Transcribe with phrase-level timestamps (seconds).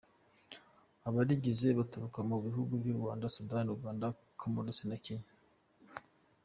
[1.07, 4.07] Abarigize baturuka mu bihugu by’u Rwanda, Sudani, Uganda
[4.39, 5.29] Comores na Kenya.